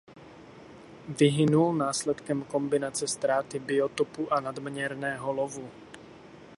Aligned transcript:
Vyhynul 1.19 1.73
následkem 1.75 2.45
kombinace 2.45 3.07
ztráty 3.07 3.59
biotopu 3.59 4.33
a 4.33 4.39
nadměrného 4.39 5.31
lovu. 5.33 5.69